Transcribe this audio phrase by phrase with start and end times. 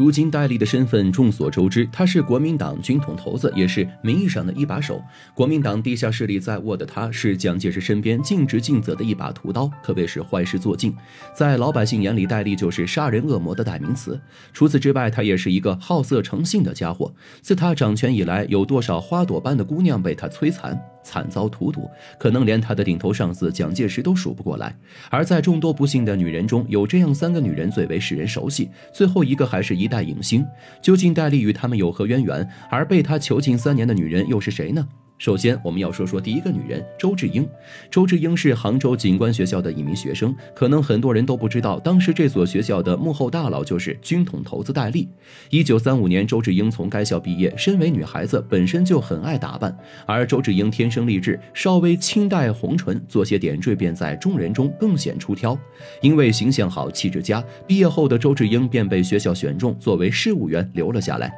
[0.00, 4.98] 如今戴笠的身份众所周知，他是国民党军统头子，也是名义上的一把手。
[5.34, 10.96] 国民党地下势力在握的他，是蒋介石身边尽职尽责的一把屠刀，可谓是坏事做尽。
[11.34, 14.18] 在老百姓眼里，戴笠就是杀人恶魔的代名词。
[14.54, 17.12] 除此之外，他也是一个好色成性的家伙。
[17.42, 20.80] 自他掌权以来，有多少花朵般的姑娘被他摧残？
[21.02, 21.88] 惨遭荼毒，
[22.18, 24.74] 可能连他的顶头上司蒋介石都数不过来。
[25.10, 30.46] 而在众多不幸的女人中，有这样三个女人最为使人熟悉，最后一个还是一代影星。
[30.82, 32.48] 究竟戴笠与他们有何渊源？
[32.70, 34.86] 而被他囚禁三年的女人又是谁呢？
[35.20, 37.46] 首先，我们要说说第一个女人周志英。
[37.90, 45.06] 周志英是杭州警官学校的一名学生，可能很多人都不知道，当时这所学校的幕后大佬就是军统头子戴笠。
[45.50, 47.54] 一九三五年，周志英从该校毕业。
[47.54, 55.54] 身为女孩子，本身就很爱打扮，而周志英天生丽质，稍微轻黛红唇，做些点缀，便在众人中更显出挑。
[56.00, 61.30] 因为形象好，气质佳，毕业后的周志英便被学校选中，作为事务员留了下来。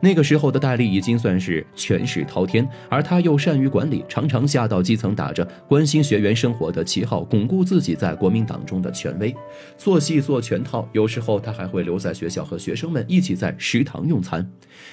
[0.00, 9.34] 那个时候的戴笠已经算是权势滔天，而他又善于管理，常常下到基层，打着关心学员生活的旗号，巩固自己在国民党中的权威。
[9.76, 14.48] 做戏做全套，有时候他还会留在学校和学生们一起在食堂用餐。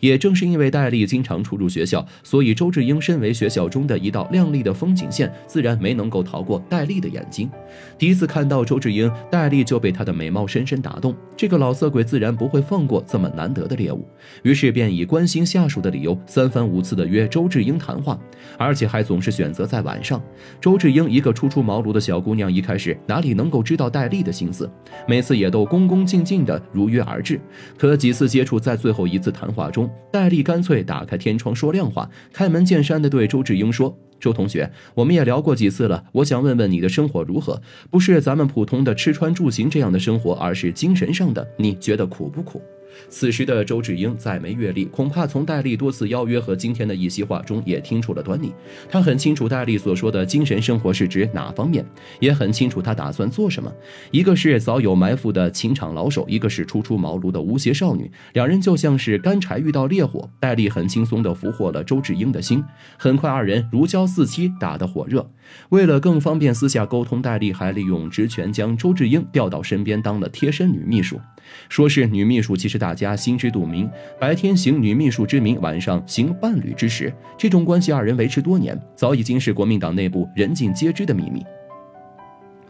[0.00, 7.48] 也正是因为戴笠经常出入学校，所以周志英身为学校中的一道亮丽的风景线，自然没能够逃过戴笠的眼睛。
[7.96, 11.14] 第一次看到周志英，戴笠就被她的美貌深深打动。
[11.36, 14.08] 这个老色鬼自然不会放过这么难得的猎物，
[14.42, 18.18] 于是便以关心下属的理由，三番五次的约周志英谈话，
[18.56, 20.22] 而且还总是选择在晚上。
[20.60, 24.70] 周志英一个初出茅庐的小姑娘，一开始哪里能够知道戴笠的心思，
[25.06, 27.40] 每次也都恭恭敬敬的如约而至。
[27.76, 37.60] 可几次接触，在最后一次谈话中，戴笠干脆打开天窗说亮话，开门见山地对周志英说：“周同学，我们也聊过几次了，我想问问你的生活如何？
[37.90, 42.60] 不是咱们普通的吃穿住行这样的生活，而是精神上的，你觉得苦不苦？”
[43.08, 48.52] 此时的周志英再没阅历，恐怕从戴笠多次邀约和今天的一席话中也听出了端倪。
[48.88, 51.84] 他很清楚戴笠所说的精神生活是指哪方面，
[52.20, 53.72] 也很清楚他打算做什么。
[54.10, 60.28] 一个是早有埋伏的情场老手，一个是初出茅庐的无邪少女，两人就像是干柴遇到烈火。
[60.40, 62.62] 戴笠很轻松地俘获了周志英的心，
[62.96, 65.28] 很快二人如胶似漆，打得火热。
[65.70, 71.18] 为了更方便私下沟通，戴笠还利用职权将周志英调到身边当了贴身女秘书。
[71.68, 77.12] 说是女秘书，其实大家心知肚明，白天行女秘书之名，晚上行伴侣之实。
[77.36, 81.44] 这种关系二人维持多年，早已经是国民党内部人尽皆知的秘密。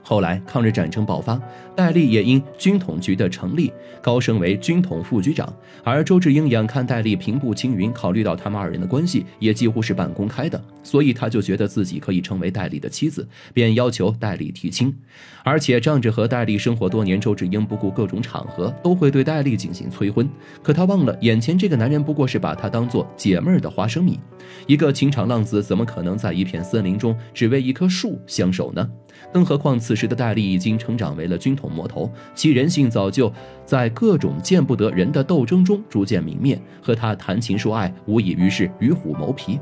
[0.09, 1.39] 后来抗日战争爆发，
[1.77, 3.71] 戴笠也因军统局的成立
[4.01, 5.55] 高升为军统副局长，
[5.85, 14.97] 而周志英眼看戴笠平步青云，考虑到他们二人的关系也几乎是半公开的，所以他就觉得自己可以成为戴笠的妻子，便要求戴笠提亲。
[15.45, 20.27] 而且仗着和戴笠生活多年，周志英不顾各种场合都会对戴笠进行催婚。
[20.63, 24.19] 可他忘了，眼前这个男人不过是把他当做解闷儿的花生米，
[24.67, 28.89] 一个情场浪子怎么可能在一片森林中只为一棵树相守呢？
[29.31, 33.33] 更何况此时的戴笠已经成长为了军统魔头，其人性早就
[33.65, 36.59] 在各种见不得人的斗争中逐渐泯灭。
[36.81, 39.59] 和他谈情说爱，无异于是与虎谋皮。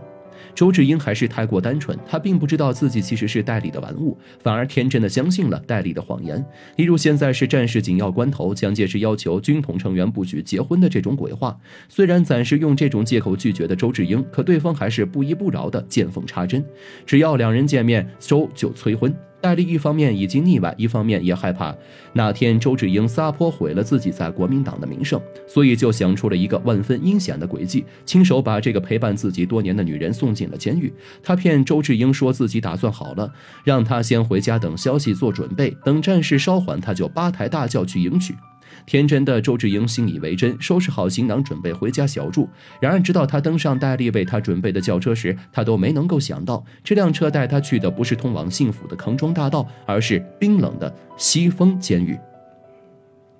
[0.55, 6.45] 周志英还是太过单纯，他并不知道自己其实是戴笠的玩物，反而天真的相信了戴笠的谎言。
[6.77, 11.59] 例如现在是战事紧要关头，蒋介石要求军统成员不许结婚的这种鬼话。
[11.89, 16.65] 虽然暂时用这种借口拒绝的周志英，可对方还是不依不饶的见缝插针，
[17.07, 19.15] 只要两人见面，周就催婚。
[19.41, 21.75] 戴笠一方面已经腻歪，一方面也害怕
[22.13, 30.93] 那天周志英撒泼毁了自己在国民党的名声，所以就想出了一个万分阴险的诡计，亲手把这个陪伴自己多年的女人送进了监狱。
[31.23, 33.33] 他骗周志英说自己打算好了，
[33.63, 38.35] 让他先回家等消息做准备，等战事稍缓，他就八抬大轿去迎娶。
[38.87, 42.49] 天真的周志英信以为真，收拾好行囊，准备回家小住。
[42.81, 52.19] 然而，直到他登上戴笠为他准备的轿车时，他都没能够想到，这辆车带他去的不是通往幸福的康庄大道，而是冰冷的西风监狱。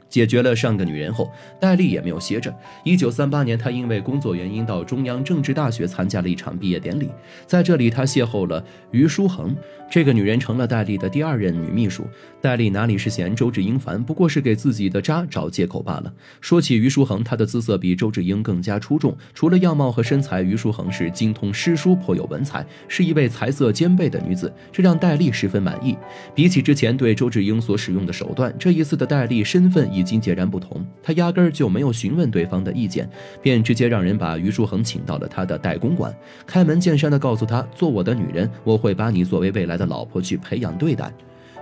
[0.09, 1.31] 解决了上个女人后，
[1.61, 2.55] 戴笠也没有歇着。
[2.85, 7.09] 一九三八年，他因为工作原因到中央政治大学参加了一场毕业典礼，
[7.47, 9.55] 在这里他邂逅了于书恒。
[9.89, 12.05] 这个女人成了戴笠的第二任女秘书。
[12.41, 16.13] 戴笠哪里是嫌周志英烦，不过是给自己的渣找借口罢了。
[16.41, 19.17] 说起于书恒，她的姿色比周志英更加出众。
[19.33, 25.97] 除了样貌和身材，于书恒是精通诗书，颇有文采，是一位才色兼备的女子，这让戴笠十分满意。
[26.35, 30.85] 比起之前对周志英所使用的手段，这一次的戴笠身份已经截然不同。
[31.01, 33.09] 他压根儿就没有询问对方的意见，
[33.41, 36.13] 便直接让人把于书恒请到了他的代公馆，
[36.45, 41.13] 开门见山的告诉他：“做我的女人，我会把你作为未来。”的老婆去培养对待，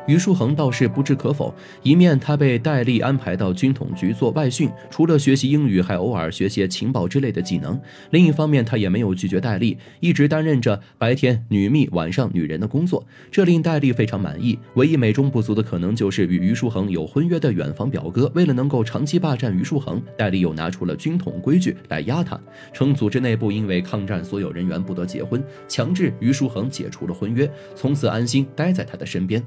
[0.06, 7.74] 于书恒倒是不置可否，一面他被戴笠安排到军统局做外训，除了学习英语，还偶尔学些情报之类的技能；
[8.10, 14.58] 另一方面，他也没有拒绝戴笠，一直担任着白天女秘、晚上女人的工作，这令戴笠非常满意。
[14.74, 22.38] 唯一美中不足的可能就是与于书恒有婚约的远房表哥，为了能够长期霸占于书恒，戴笠又拿出了军统规矩来压他，
[22.72, 29.42] 称组织内部因为抗战，所有人员不得结婚，强制于书恒解除了婚约，从此安心待在他的身边。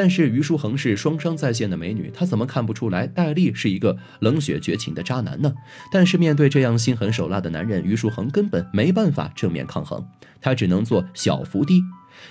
[0.00, 5.52] 但是于书恒是双商在线的美女，他怎么看不出来戴笠是一个冷血绝情的渣男呢？
[5.92, 10.02] 但是面对这样心狠手辣的男人，于书恒根本没办法正面抗衡，
[10.40, 11.82] 他只能做小伏低。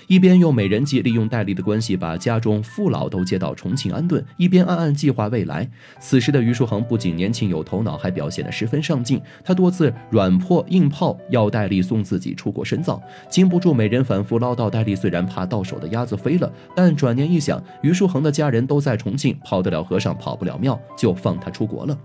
[0.06, 5.68] 一边用美人计利用戴笠的关系把家中父老都接到重庆安顿，一边暗暗计划未来。
[6.00, 9.20] 此时的余叔恒不仅年轻有头脑，还表现得十分上进。
[9.44, 13.02] 他多次软破硬泡，要戴笠送自己出国深造。
[13.28, 21.96] 经不住美人反复唠叨，戴笠虽然怕到手的鸭子飞了，但转念一想，余叔恒的家人都在重庆，跑得了和尚跑不了庙，就放他出国了。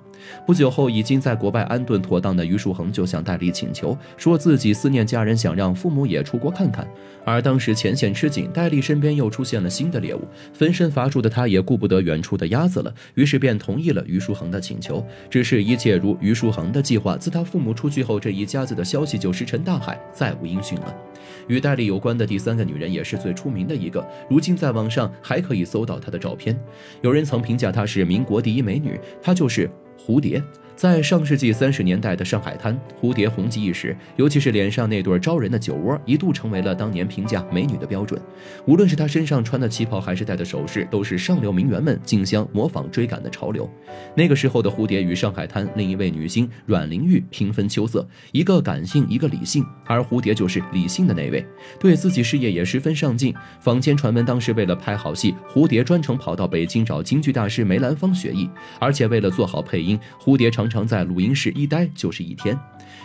[0.46, 6.88] 不久后，已经在国外安顿妥当的于树恒就向戴笠请求，说自己思念家人，想让父母也出国看看。
[7.24, 10.22] 而当时前线吃紧，戴笠身边又出现了新的猎物，
[10.54, 15.04] 分身乏术的他也顾不得远处的鸭子了，于是便同意了于树恒的请求。
[15.30, 20.96] 只是，一切如于树恒的计划，自他父母出去后，这一家子的消息就石沉大海，再无音讯了。
[21.48, 26.56] 与戴笠有关的第三个女人，也是最出名的一个，如今在网上还可以搜到她的照片。
[27.02, 29.70] 有人曾评价她是民国第一美女，她就是。
[30.06, 30.44] 蝴蝶。
[30.76, 38.22] 在上世纪三十年代的上海滩，蝴蝶红极一时，尤其是脸上那对招人的酒窝，一度成为了当年评价美女的标准。
[38.66, 43.70] 无论是她身上穿的旗袍，还是戴的首饰，都是上流名媛们竞相模仿追赶的潮流。
[44.16, 51.46] 那个时候的蝴蝶与上海滩另一位女星阮玲玉平分秋色，一个感性，一个理性，而蝴蝶就是理性的那位，
[51.80, 53.34] 对自己事业也十分上进。
[53.62, 60.65] 坊间传闻，当时为了拍好戏，蝴蝶专程跑到北京找京剧大师梅兰芳学艺，而且为了做好配音，蝴蝶常。
[60.66, 62.58] 常常在录音室一待就是一天，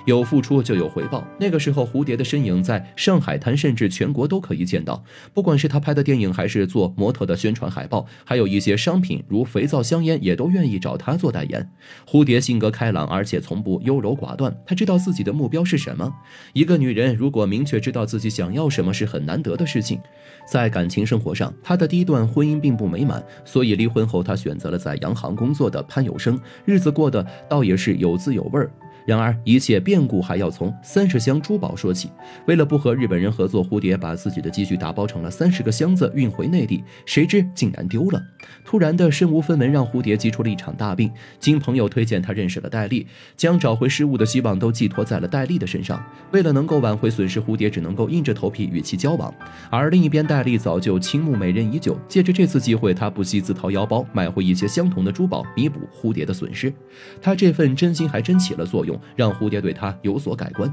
[0.07, 1.23] 有付出就有回报。
[1.39, 5.05] 那个时候，蝴蝶的身影在上海滩甚至全国都可以见到。
[5.35, 11.71] 不管是他拍的电影，还是做模特的宣传海报，还有一些商品如肥皂、香烟，也都愿意找他做代言。
[12.07, 14.57] 蝴蝶性格开朗，而且从不优柔寡断。
[14.65, 16.13] 他知道自己的目标是什么。
[16.55, 20.01] 一个女人如果明确知道自己想要什么，是很难得的事情。
[20.47, 28.71] 在感情生活上，她的第一段婚姻并不美满，所以离婚后，她选择了在洋行工作的潘有生，日子过得倒也是有滋有味儿。
[29.11, 32.09] 然而，一切变故还要从三十箱珠宝说起。
[32.47, 38.23] 为了不和日本人合作，蝴蝶把自己的积蓄打包成了三十个箱子运回内地，谁知竟然丢了。
[38.65, 41.11] 突然的身无分文让蝴蝶急出了一场大病。
[41.41, 43.05] 经朋友推荐，他认识了戴笠，
[43.37, 46.01] 将找回失物的希望都寄托在了戴笠的身上。
[46.31, 49.35] 为了能够挽回损失，蝴蝶只能够硬着头皮与其交往。
[49.71, 56.73] 而另一边，戴笠早就倾慕美人已久，借着这次机会，他不惜自掏腰包买回一些相同的珠宝，弥补蝴蝶的损失。
[57.21, 59.00] 他这份真心还真起了作用。
[59.17, 60.73] 让蝴蝶对她有所改观，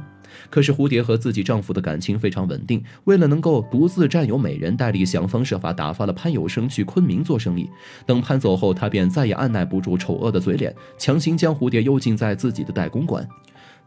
[0.49, 2.83] 可是蝴蝶和自己丈夫的感情非常稳定。
[3.05, 7.69] 为了能够独自占有美人，戴笠想方设法打发了潘有生去昆明做生意。
[8.05, 13.27] 等潘走后，他便再也按耐不住丑恶的嘴脸，强行将蝴蝶幽禁在自己的代公馆。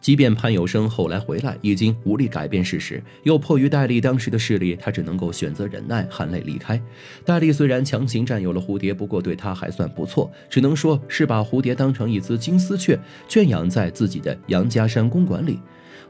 [0.00, 6.80] 即便潘有生后来回来，已经无力改变事实，又迫于戴笠当时的势力，他只能够选择忍耐，含泪离开。
[7.24, 12.98] 戴笠虽然强行占有了蝴蝶，不过对他还算不错，只能说是把蝴蝶当成一只金丝雀，
[13.28, 15.58] 圈养在自己的杨家山公馆里。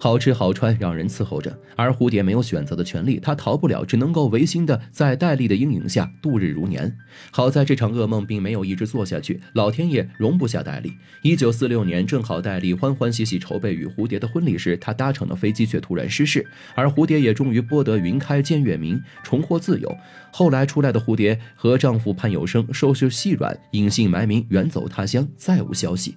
[0.03, 6.97] 好吃好穿，让人伺候着，而蝴蝶没有选择的权利，它逃不了，只能够违心的在戴笠的阴影下度日如年。
[7.31, 10.91] 好在这场噩梦并没有一直做下去，老天爷容不下戴笠。
[11.21, 19.97] 一九四六年，正好戴笠欢欢喜喜筹备与蝴蝶的婚礼时，他搭乘的飞机却突然失事，而蝴蝶也终于拨得云开见月明，重获自由。
[20.33, 26.17] 后来出来的蝴蝶和丈夫潘有生收拾细软，隐姓埋名，远走他乡，再无消息。